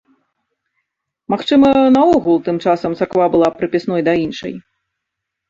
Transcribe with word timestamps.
Магчыма, 1.33 1.69
наогул, 1.97 2.35
тым 2.49 2.57
часам 2.65 2.91
царква 3.03 3.29
была 3.37 3.47
прыпісной 3.61 4.01
да 4.11 4.19
іншай. 4.25 4.53